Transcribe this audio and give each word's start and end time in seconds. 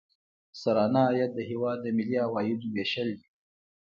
سرانه 0.61 1.01
عاید 1.09 1.31
د 1.35 1.39
هیواد 1.49 1.77
د 1.83 1.87
ملي 1.97 2.17
عوایدو 2.25 2.67
ویشل 2.75 3.09
دي. 3.19 3.27